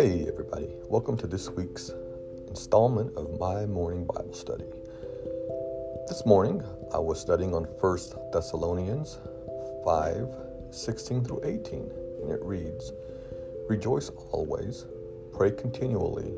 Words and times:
Hey, 0.00 0.24
everybody, 0.26 0.70
welcome 0.88 1.14
to 1.18 1.26
this 1.26 1.50
week's 1.50 1.90
installment 2.48 3.14
of 3.18 3.38
my 3.38 3.66
morning 3.66 4.06
Bible 4.06 4.32
study. 4.32 4.64
This 6.08 6.24
morning, 6.24 6.62
I 6.94 6.98
was 6.98 7.20
studying 7.20 7.54
on 7.54 7.64
1 7.64 7.98
Thessalonians 8.32 9.18
5 9.84 10.34
16 10.70 11.22
through 11.22 11.42
18, 11.44 11.90
and 12.22 12.30
it 12.30 12.42
reads 12.42 12.94
Rejoice 13.68 14.08
always, 14.30 14.86
pray 15.34 15.50
continually, 15.50 16.32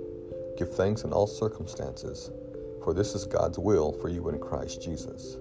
give 0.58 0.74
thanks 0.74 1.04
in 1.04 1.12
all 1.12 1.28
circumstances, 1.28 2.32
for 2.82 2.92
this 2.92 3.14
is 3.14 3.26
God's 3.26 3.60
will 3.60 3.92
for 3.92 4.08
you 4.08 4.28
in 4.28 4.40
Christ 4.40 4.82
Jesus. 4.82 5.36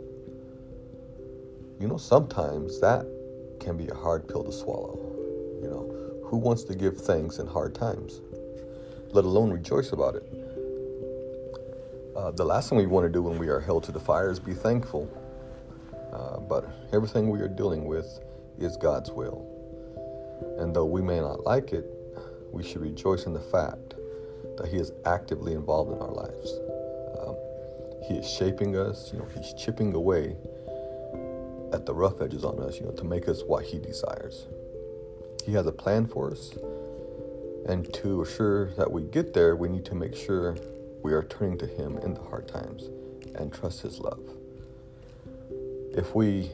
You 1.80 1.88
know, 1.88 1.98
sometimes 1.98 2.80
that 2.82 3.04
can 3.60 3.78
be 3.78 3.88
a 3.88 3.96
hard 3.96 4.28
pill 4.28 4.44
to 4.44 4.52
swallow. 4.52 5.00
You 5.60 5.70
know, 5.72 6.11
who 6.32 6.38
wants 6.38 6.64
to 6.64 6.74
give 6.74 6.98
thanks 6.98 7.40
in 7.40 7.46
hard 7.46 7.76
times, 7.76 8.22
let 9.12 9.26
alone 9.26 9.52
rejoice 9.52 9.92
about 9.92 10.16
it? 10.16 10.24
Uh, 12.16 12.32
the 12.32 12.46
last 12.46 12.70
thing 12.70 12.78
we 12.78 12.86
want 12.86 13.06
to 13.06 13.12
do 13.12 13.22
when 13.22 13.38
we 13.38 13.50
are 13.50 13.60
held 13.60 13.84
to 13.84 13.92
the 13.92 14.00
fire 14.00 14.32
is 14.32 14.40
be 14.40 14.54
thankful. 14.54 15.12
Uh, 16.14 16.40
but 16.40 16.66
everything 16.94 17.30
we 17.30 17.42
are 17.42 17.50
dealing 17.50 17.84
with 17.84 18.22
is 18.60 18.78
God's 18.78 19.12
will. 19.12 19.46
And 20.58 20.74
though 20.74 20.86
we 20.86 21.02
may 21.02 21.20
not 21.20 21.44
like 21.46 21.74
it, 21.74 21.86
we 22.50 22.64
should 22.64 22.82
rejoice 22.82 23.26
in 23.26 23.34
the 23.34 23.42
fact 23.42 23.96
that 24.56 24.70
He 24.70 24.78
is 24.78 24.94
actively 25.06 25.54
involved 25.54 25.92
in 25.92 26.00
our 26.00 26.12
lives. 26.12 26.60
Um, 27.20 27.36
he 28.08 28.20
is 28.20 28.30
shaping 28.30 28.78
us, 28.78 29.12
you 29.12 29.20
know, 29.20 29.28
He's 29.36 29.54
chipping 29.54 29.94
away 29.94 30.38
at 31.74 31.86
the 31.86 31.94
rough 31.94 32.22
edges 32.22 32.46
on 32.46 32.58
us, 32.62 32.80
you 32.80 32.86
know, 32.86 32.92
to 32.92 33.04
make 33.04 33.28
us 33.28 33.44
what 33.44 33.66
He 33.66 33.80
desires. 33.80 34.48
He 35.46 35.54
has 35.54 35.66
a 35.66 35.72
plan 35.72 36.08
for 36.08 36.32
us. 36.32 36.54
And 37.68 37.92
to 37.94 38.22
assure 38.22 38.74
that 38.74 38.92
we 38.92 39.04
get 39.04 39.34
there, 39.34 39.56
we 39.56 39.70
need 39.70 39.86
to 39.86 39.96
make 39.96 40.16
sure 40.16 40.58
we 41.04 41.14
are 41.14 41.24
turning 41.24 41.58
to 41.60 41.68
Him 41.68 41.98
in 42.00 42.14
the 42.14 42.22
hard 42.22 42.48
times 42.48 42.90
and 43.36 43.54
trust 43.54 43.82
His 43.82 44.00
love. 44.00 44.22
If 45.94 46.16
we 46.16 46.52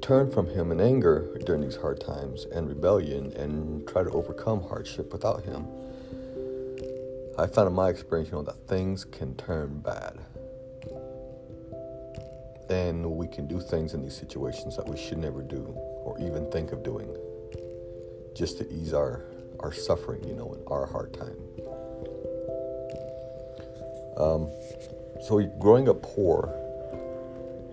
turn 0.00 0.30
from 0.30 0.48
Him 0.48 0.72
in 0.72 0.80
anger 0.80 1.38
during 1.44 1.62
these 1.62 1.76
hard 1.76 2.00
times 2.00 2.44
and 2.46 2.68
rebellion 2.68 3.32
and 3.34 3.86
try 3.86 4.02
to 4.02 4.10
overcome 4.10 4.62
hardship 4.62 5.12
without 5.12 5.44
Him, 5.44 5.66
I 7.38 7.46
found 7.46 7.68
in 7.68 7.74
my 7.74 7.88
experience, 7.88 8.30
you 8.30 8.36
know, 8.36 8.42
that 8.42 8.66
things 8.68 9.04
can 9.04 9.34
turn 9.36 9.78
bad. 9.78 10.18
And 12.68 13.12
we 13.12 13.26
can 13.26 13.46
do 13.46 13.60
things 13.60 13.94
in 13.94 14.02
these 14.02 14.16
situations 14.16 14.76
that 14.76 14.88
we 14.88 14.96
should 14.96 15.18
never 15.18 15.42
do 15.42 15.74
or 16.04 16.18
even 16.20 16.50
think 16.50 16.72
of 16.72 16.82
doing 16.82 17.14
just 18.34 18.58
to 18.58 18.72
ease 18.72 18.92
our, 18.94 19.24
our 19.60 19.72
suffering, 19.72 20.26
you 20.26 20.34
know, 20.34 20.54
in 20.54 20.62
our 20.66 20.86
hard 20.86 21.12
time. 21.12 21.36
Um, 24.16 24.50
so, 25.26 25.42
growing 25.58 25.88
up 25.88 26.02
poor, 26.02 26.54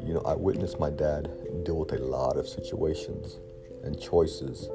you 0.04 0.14
know, 0.14 0.22
I 0.22 0.36
witnessed 0.36 0.80
my 0.80 0.90
dad 0.90 1.30
deal 1.64 1.78
with 1.78 1.92
a 1.92 1.98
lot 1.98 2.38
of 2.38 2.48
situations 2.48 3.40
and 3.84 4.00
choices 4.00 4.68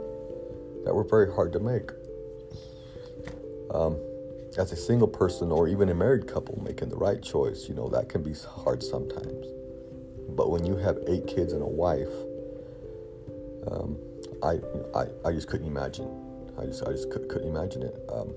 that 0.85 0.95
were 0.95 1.05
very 1.05 1.33
hard 1.33 1.53
to 1.53 1.61
make. 1.61 1.91
Um, 3.71 3.99
as 4.57 4.71
a 4.71 4.77
single 4.77 5.09
person 5.09 5.51
or 5.51 5.67
even 5.67 5.89
a 5.89 5.95
married 5.95 6.29
couple 6.29 6.61
making 6.63 6.89
the 6.89 6.97
right 6.97 7.21
choice, 7.21 7.69
you 7.69 7.75
know, 7.75 7.89
that 7.89 8.09
can 8.09 8.23
be 8.23 8.35
hard 8.35 8.83
sometimes. 8.83 9.47
But 10.29 10.51
when 10.51 10.65
you 10.65 10.77
have 10.77 10.99
eight 11.09 11.27
kids 11.27 11.53
and 11.53 11.63
a 11.63 11.67
wife, 11.67 12.13
um, 13.67 13.99
I, 14.43 14.61
I, 14.95 15.07
I 15.25 15.33
just 15.33 15.49
couldn't 15.49 15.67
imagine. 15.67 16.09
I 16.59 16.67
just, 16.67 16.87
I 16.87 16.93
just 16.93 17.11
could, 17.11 17.29
couldn't 17.29 17.49
imagine 17.49 17.83
it. 17.83 17.97
Um, 18.13 18.33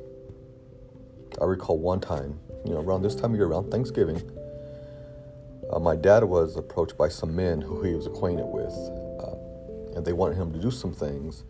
I 1.42 1.46
recall 1.46 1.78
one 1.78 2.00
time, 2.00 2.40
you 2.66 2.74
know, 2.74 2.81
around 2.81 3.03
this 3.03 3.16
time 3.16 3.31
of 3.31 3.38
year, 3.38 3.48
around 3.48 3.70
Thanksgiving, 3.70 4.22
uh, 5.72 5.80
my 5.80 5.96
dad 5.96 6.24
was 6.24 6.56
approached 6.56 6.97
by 6.97 7.09
some 7.09 7.36
men 7.36 7.62
who 7.62 7.84
he 7.84 7.94
was 7.94 8.08
acquainted 8.08 8.46
with, 8.46 8.74
uh, 9.20 9.96
and 9.96 10.06
they 10.06 10.14
wanted 10.14 10.36
him 10.36 10.52
to 10.53 10.59
do 10.59 10.72
some 10.72 10.94
things 10.94 11.44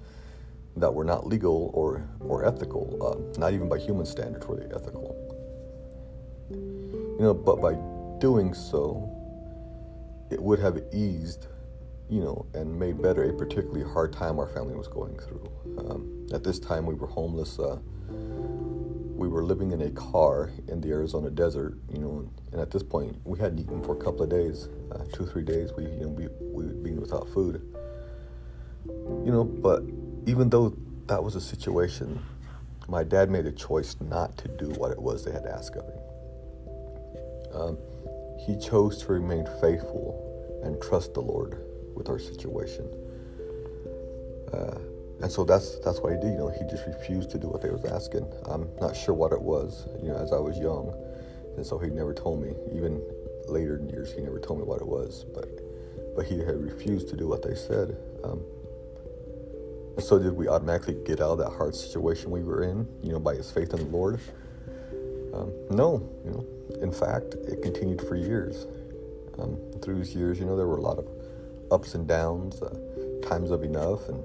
that 0.75 0.93
were 0.93 1.03
not 1.03 1.25
legal 1.25 1.71
or, 1.73 2.07
or 2.19 2.45
ethical, 2.45 2.97
uh, 3.01 3.39
not 3.39 3.53
even 3.53 3.69
by 3.69 3.77
human 3.77 4.05
standards 4.05 4.45
were 4.45 4.57
they 4.57 4.75
ethical. 4.75 5.15
You 6.49 7.17
know, 7.19 7.33
but 7.33 7.61
by 7.61 7.73
doing 8.19 8.53
so, 8.53 9.09
it 10.29 10.41
would 10.41 10.59
have 10.59 10.81
eased 10.93 11.47
you 12.09 12.21
know, 12.21 12.45
and 12.53 12.77
made 12.79 13.01
better 13.01 13.23
a 13.23 13.33
particularly 13.33 13.83
hard 13.83 14.13
time 14.13 14.39
our 14.39 14.47
family 14.47 14.75
was 14.75 14.87
going 14.87 15.17
through. 15.19 15.49
Um, 15.77 16.27
at 16.33 16.43
this 16.43 16.59
time, 16.59 16.85
we 16.85 16.93
were 16.93 17.07
homeless. 17.07 17.59
Uh, 17.59 17.79
we 18.09 19.27
were 19.27 19.43
living 19.43 19.71
in 19.71 19.81
a 19.81 19.89
car 19.91 20.51
in 20.67 20.79
the 20.79 20.89
Arizona 20.89 21.29
desert, 21.29 21.77
you 21.91 21.99
know, 21.99 22.29
and 22.51 22.61
at 22.61 22.71
this 22.71 22.83
point, 22.83 23.19
we 23.25 23.39
hadn't 23.39 23.59
eaten 23.59 23.83
for 23.83 23.93
a 23.93 23.99
couple 23.99 24.23
of 24.23 24.29
days, 24.29 24.69
uh, 24.91 25.03
two, 25.11 25.25
three 25.25 25.43
days. 25.43 25.71
We, 25.75 25.83
you 25.85 26.01
know, 26.01 26.07
we 26.09 26.27
we 26.39 26.65
had 26.65 26.83
been 26.83 27.01
without 27.01 27.27
food. 27.29 27.61
You 28.85 29.31
know, 29.31 29.43
but 29.43 29.83
even 30.27 30.49
though 30.49 30.77
that 31.07 31.21
was 31.23 31.35
a 31.35 31.41
situation, 31.41 32.23
my 32.87 33.03
dad 33.03 33.29
made 33.29 33.45
a 33.45 33.51
choice 33.51 33.97
not 33.99 34.37
to 34.37 34.47
do 34.47 34.69
what 34.79 34.91
it 34.91 35.01
was 35.01 35.25
they 35.25 35.31
had 35.31 35.45
asked 35.45 35.75
of 35.75 35.85
him. 35.85 35.99
Um, 37.53 37.77
he 38.45 38.57
chose 38.57 38.99
to 38.99 39.11
remain 39.11 39.45
faithful 39.59 40.61
and 40.63 40.81
trust 40.81 41.13
the 41.13 41.21
Lord 41.21 41.57
with 41.97 42.09
our 42.09 42.19
situation. 42.19 42.87
Uh, 44.53 44.77
and 45.21 45.31
so 45.31 45.43
that's 45.43 45.79
that's 45.79 45.99
what 45.99 46.13
he 46.13 46.19
did. 46.19 46.33
You 46.33 46.37
know, 46.37 46.49
he 46.49 46.63
just 46.69 46.85
refused 46.85 47.31
to 47.31 47.39
do 47.39 47.47
what 47.47 47.61
they 47.61 47.71
was 47.71 47.85
asking. 47.85 48.31
I'm 48.45 48.69
not 48.79 48.95
sure 48.95 49.15
what 49.15 49.31
it 49.31 49.41
was. 49.41 49.87
You 50.01 50.09
know, 50.09 50.17
as 50.17 50.31
I 50.31 50.37
was 50.37 50.57
young, 50.57 50.93
and 51.55 51.65
so 51.65 51.79
he 51.79 51.89
never 51.89 52.13
told 52.13 52.41
me. 52.41 52.53
Even 52.73 53.01
later 53.47 53.77
in 53.77 53.89
years, 53.89 54.13
he 54.13 54.21
never 54.21 54.39
told 54.39 54.59
me 54.59 54.65
what 54.65 54.79
it 54.79 54.87
was. 54.87 55.25
But 55.33 55.49
but 56.15 56.25
he 56.25 56.37
had 56.37 56.61
refused 56.61 57.09
to 57.09 57.17
do 57.17 57.27
what 57.27 57.41
they 57.41 57.55
said. 57.55 57.97
Um, 58.23 58.41
and 59.95 60.05
so 60.05 60.19
did 60.19 60.33
we 60.33 60.47
automatically 60.47 60.97
get 61.03 61.19
out 61.19 61.31
of 61.31 61.37
that 61.39 61.49
hard 61.49 61.73
situation 61.73 62.29
we 62.29 62.43
were 62.43 62.63
in? 62.63 62.87
You 63.01 63.13
know, 63.13 63.19
by 63.19 63.33
his 63.33 63.49
faith 63.49 63.73
in 63.73 63.79
the 63.79 63.97
Lord. 63.97 64.19
Um, 65.33 65.51
no, 65.71 66.07
you 66.23 66.31
know. 66.31 66.45
In 66.81 66.91
fact, 66.91 67.33
it 67.47 67.63
continued 67.63 68.01
for 68.01 68.15
years. 68.15 68.67
Um, 69.39 69.57
through 69.81 69.97
these 69.99 70.15
years, 70.15 70.39
you 70.39 70.45
know, 70.45 70.55
there 70.55 70.67
were 70.67 70.77
a 70.77 70.81
lot 70.81 70.97
of 70.99 71.07
ups 71.71 71.95
and 71.95 72.07
downs, 72.07 72.61
uh, 72.61 72.75
times 73.27 73.51
of 73.51 73.63
enough, 73.63 74.07
and 74.09 74.23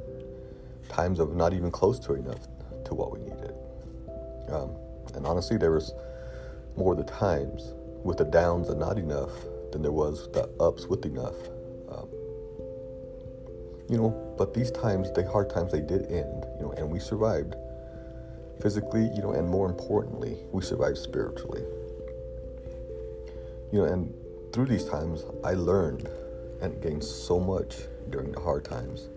times 0.88 1.19
of 1.19 1.34
not 1.34 1.53
even 1.53 1.70
close 1.70 1.98
to 2.00 2.14
enough 2.14 2.47
to 2.84 2.94
what 2.94 3.12
we 3.12 3.20
needed. 3.20 3.54
Um, 4.48 4.76
and 5.14 5.26
honestly, 5.26 5.56
there 5.56 5.72
was 5.72 5.92
more 6.76 6.94
the 6.94 7.04
times 7.04 7.75
with 8.03 8.19
the 8.19 8.25
downs 8.25 8.69
and 8.69 8.80
not 8.80 8.98
enough 8.98 9.30
than 9.72 9.82
there 9.82 9.92
was 9.92 10.30
the 10.32 10.48
ups 10.60 10.86
with 10.86 11.04
enough. 11.04 11.36
Um, 11.91 12.08
you 13.88 13.98
know, 13.98 14.34
but 14.38 14.54
these 14.54 14.70
times, 14.70 15.10
the 15.12 15.28
hard 15.30 15.50
times, 15.50 15.72
they 15.72 15.80
did 15.80 16.03
end. 16.10 16.47
You 16.59 16.66
know, 16.66 16.74
and 16.76 16.91
we 16.91 16.98
survived 16.98 17.54
physically. 18.60 19.10
You 19.14 19.22
know, 19.22 19.32
and 19.32 19.48
more 19.48 19.69
importantly, 19.69 20.38
we 20.53 20.62
survived 20.62 20.98
spiritually. 20.98 21.62
You 23.72 23.80
know, 23.80 23.84
and 23.84 24.14
through 24.53 24.66
these 24.66 24.84
times, 24.84 25.24
I 25.44 25.53
learned 25.53 26.09
and 26.62 26.81
gained 26.81 27.05
so 27.05 27.39
much 27.39 27.77
during 28.11 28.33
the 28.33 28.41
hard 28.41 28.65
times 28.65 29.09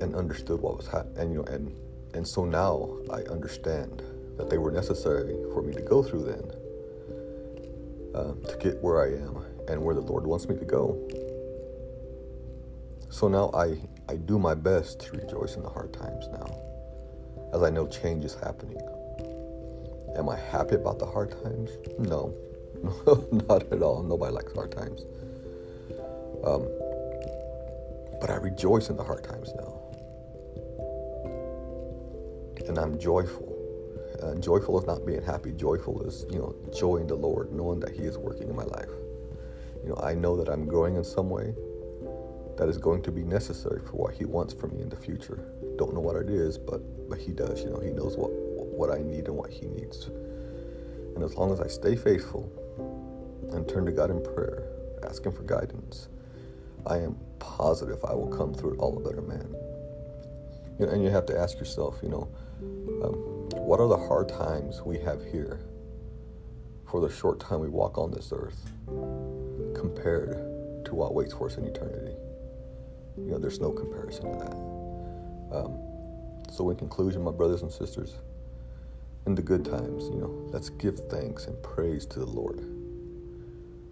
and 0.00 0.16
understood 0.16 0.60
what 0.60 0.76
was 0.76 0.88
happening 0.88 1.18
and 1.18 1.32
you 1.32 1.38
know 1.38 1.44
and 1.44 1.76
and 2.14 2.26
so 2.26 2.44
now 2.44 2.98
I 3.12 3.22
understand 3.30 4.02
that 4.36 4.50
they 4.50 4.58
were 4.58 4.72
necessary 4.72 5.36
for 5.52 5.62
me 5.62 5.72
to 5.74 5.82
go 5.82 6.02
through 6.02 6.24
then 6.24 6.50
uh, 8.14 8.32
to 8.48 8.56
get 8.58 8.82
where 8.82 9.02
I 9.02 9.14
am 9.22 9.44
and 9.68 9.82
where 9.82 9.94
the 9.94 10.00
Lord 10.00 10.26
wants 10.26 10.48
me 10.48 10.56
to 10.56 10.64
go. 10.64 10.98
So 13.08 13.28
now 13.28 13.50
I, 13.54 13.76
I 14.08 14.16
do 14.16 14.38
my 14.38 14.54
best 14.54 15.00
to 15.00 15.12
rejoice 15.16 15.56
in 15.56 15.62
the 15.62 15.68
hard 15.68 15.92
times 15.92 16.26
now, 16.32 16.58
as 17.54 17.62
I 17.62 17.70
know 17.70 17.86
change 17.86 18.24
is 18.24 18.34
happening. 18.34 18.80
Am 20.16 20.28
I 20.28 20.36
happy 20.36 20.74
about 20.74 20.98
the 20.98 21.06
hard 21.06 21.30
times? 21.42 21.70
No, 21.98 22.34
not 23.48 23.72
at 23.72 23.82
all. 23.82 24.02
Nobody 24.02 24.32
likes 24.32 24.52
hard 24.52 24.72
times. 24.72 25.04
Um, 26.44 26.68
but 28.20 28.30
I 28.30 28.36
rejoice 28.36 28.90
in 28.90 28.96
the 28.96 29.04
hard 29.04 29.24
times 29.24 29.52
now. 29.56 29.76
And 32.68 32.78
I'm 32.78 32.98
joyful. 32.98 33.56
Uh, 34.22 34.34
joyful 34.34 34.78
is 34.78 34.86
not 34.86 35.06
being 35.06 35.22
happy. 35.22 35.52
Joyful 35.52 36.02
is, 36.02 36.26
you 36.30 36.38
know, 36.38 36.54
joy 36.76 36.96
in 36.96 37.06
the 37.06 37.14
Lord, 37.14 37.52
knowing 37.52 37.80
that 37.80 37.90
He 37.90 38.02
is 38.02 38.18
working 38.18 38.48
in 38.48 38.54
my 38.54 38.64
life. 38.64 38.90
You 39.82 39.88
know, 39.88 40.00
I 40.02 40.14
know 40.14 40.36
that 40.36 40.48
I'm 40.48 40.66
growing 40.66 40.96
in 40.96 41.04
some 41.04 41.30
way 41.30 41.54
that 42.58 42.68
is 42.68 42.76
going 42.76 43.02
to 43.02 43.10
be 43.10 43.22
necessary 43.22 43.80
for 43.80 43.92
what 43.92 44.14
He 44.14 44.26
wants 44.26 44.52
for 44.52 44.68
me 44.68 44.82
in 44.82 44.90
the 44.90 44.96
future. 44.96 45.42
Don't 45.76 45.94
know 45.94 46.00
what 46.00 46.16
it 46.16 46.28
is, 46.28 46.58
but 46.58 46.80
but 47.08 47.18
He 47.18 47.32
does. 47.32 47.62
You 47.62 47.70
know, 47.70 47.80
He 47.80 47.90
knows 47.90 48.16
what 48.16 48.30
what 48.30 48.90
I 48.90 48.98
need 48.98 49.26
and 49.28 49.36
what 49.36 49.50
He 49.50 49.66
needs. 49.66 50.06
And 51.14 51.24
as 51.24 51.34
long 51.34 51.52
as 51.52 51.60
I 51.60 51.66
stay 51.66 51.96
faithful 51.96 52.52
and 53.52 53.66
turn 53.66 53.86
to 53.86 53.92
God 53.92 54.10
in 54.10 54.22
prayer, 54.22 54.64
asking 55.02 55.32
for 55.32 55.42
guidance, 55.42 56.08
I 56.86 56.98
am 56.98 57.16
positive 57.38 58.04
I 58.04 58.14
will 58.14 58.28
come 58.28 58.54
through 58.54 58.74
it 58.74 58.78
all 58.78 58.96
a 58.96 59.00
better 59.00 59.22
man. 59.22 59.54
And 60.78 61.02
you 61.02 61.10
have 61.10 61.26
to 61.26 61.38
ask 61.38 61.58
yourself, 61.58 61.98
you 62.02 62.08
know, 62.08 62.28
um, 63.04 63.14
what 63.66 63.80
are 63.80 63.88
the 63.88 63.96
hard 63.96 64.28
times 64.28 64.80
we 64.82 64.98
have 64.98 65.22
here 65.24 65.60
for 66.90 67.00
the 67.00 67.12
short 67.12 67.38
time 67.38 67.60
we 67.60 67.68
walk 67.68 67.98
on 67.98 68.10
this 68.10 68.32
earth 68.32 68.72
compared 69.74 70.30
to 70.86 70.94
what 70.94 71.14
waits 71.14 71.34
for 71.34 71.46
us 71.46 71.56
in 71.56 71.66
eternity? 71.66 72.14
You 73.16 73.32
know, 73.32 73.38
there's 73.38 73.60
no 73.60 73.72
comparison 73.72 74.32
to 74.32 74.38
that. 74.38 75.56
Um, 75.56 75.78
so, 76.50 76.70
in 76.70 76.76
conclusion, 76.76 77.22
my 77.22 77.30
brothers 77.30 77.62
and 77.62 77.70
sisters, 77.70 78.16
in 79.26 79.34
the 79.34 79.42
good 79.42 79.64
times, 79.64 80.04
you 80.04 80.16
know, 80.16 80.48
let's 80.50 80.70
give 80.70 80.98
thanks 81.10 81.46
and 81.46 81.62
praise 81.62 82.06
to 82.06 82.18
the 82.18 82.26
Lord 82.26 82.58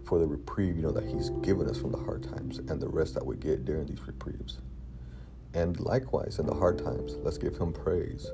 for 0.09 0.17
the 0.17 0.25
reprieve, 0.25 0.75
you 0.75 0.81
know, 0.81 0.91
that 0.91 1.05
He's 1.05 1.29
given 1.41 1.69
us 1.69 1.79
from 1.79 1.91
the 1.91 1.99
hard 1.99 2.23
times 2.23 2.57
and 2.57 2.81
the 2.81 2.89
rest 2.89 3.13
that 3.13 3.23
we 3.23 3.35
get 3.37 3.63
during 3.63 3.85
these 3.85 4.01
reprieves. 4.07 4.57
And 5.53 5.79
likewise, 5.79 6.39
in 6.39 6.47
the 6.47 6.55
hard 6.55 6.79
times, 6.79 7.15
let's 7.17 7.37
give 7.37 7.55
Him 7.57 7.71
praise, 7.71 8.25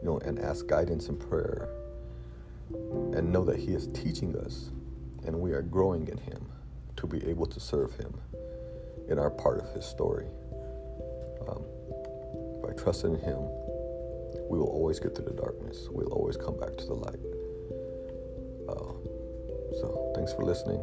you 0.00 0.08
know, 0.08 0.18
and 0.18 0.38
ask 0.38 0.68
guidance 0.68 1.08
and 1.08 1.18
prayer 1.18 1.68
and 2.70 3.32
know 3.32 3.44
that 3.44 3.58
He 3.58 3.72
is 3.72 3.88
teaching 3.88 4.36
us 4.36 4.70
and 5.26 5.40
we 5.40 5.50
are 5.52 5.62
growing 5.62 6.06
in 6.06 6.18
Him 6.18 6.46
to 6.96 7.08
be 7.08 7.26
able 7.26 7.46
to 7.46 7.58
serve 7.58 7.94
Him 7.96 8.14
in 9.08 9.18
our 9.18 9.30
part 9.30 9.58
of 9.58 9.74
His 9.74 9.84
story. 9.84 10.26
Um, 11.48 11.64
by 12.62 12.80
trusting 12.80 13.14
in 13.14 13.20
Him, 13.20 13.38
we 14.48 14.56
will 14.56 14.70
always 14.70 15.00
get 15.00 15.16
through 15.16 15.26
the 15.26 15.32
darkness. 15.32 15.88
We'll 15.90 16.12
always 16.12 16.36
come 16.36 16.58
back 16.60 16.76
to 16.76 16.86
the 16.86 16.94
light. 16.94 17.20
Uh, 18.68 18.92
so, 19.80 20.12
thanks 20.14 20.32
for 20.32 20.44
listening. 20.44 20.82